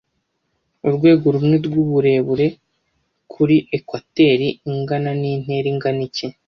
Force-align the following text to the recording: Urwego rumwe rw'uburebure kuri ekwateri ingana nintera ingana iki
Urwego 0.87 1.25
rumwe 1.35 1.55
rw'uburebure 1.65 2.47
kuri 3.31 3.55
ekwateri 3.77 4.47
ingana 4.69 5.11
nintera 5.19 5.67
ingana 5.73 6.01
iki 6.07 6.25